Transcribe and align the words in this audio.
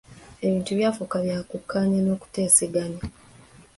Ebintu 0.45 0.71
byafuuka 0.77 1.17
bya 1.23 1.37
kukkaanya 1.49 1.99
n'akuteesaganya. 2.03 3.01